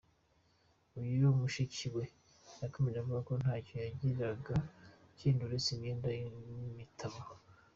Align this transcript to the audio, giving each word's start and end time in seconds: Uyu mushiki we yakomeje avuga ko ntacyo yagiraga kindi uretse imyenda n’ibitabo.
Uyu 1.01 1.25
mushiki 1.39 1.85
we 1.95 2.03
yakomeje 2.61 2.97
avuga 2.99 3.19
ko 3.27 3.33
ntacyo 3.41 3.73
yagiraga 3.85 4.55
kindi 5.17 5.39
uretse 5.43 5.69
imyenda 5.71 6.07
n’ibitabo. 6.61 7.17